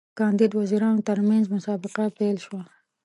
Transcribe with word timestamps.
د 0.03 0.03
شپاړسو 0.07 0.19
کاندید 0.19 0.51
وزیرانو 0.61 1.05
ترمنځ 1.09 1.45
مسابقه 1.55 2.03
پیل 2.17 2.37
شوه. 2.45 2.61